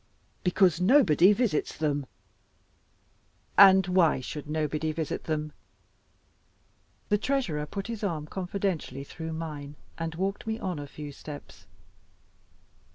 [0.43, 2.07] "Because nobody visits them."
[3.55, 5.53] "And why should nobody visit them?"
[7.09, 11.67] The Treasurer put his arm confidentially through mine, and walked me on a few steps.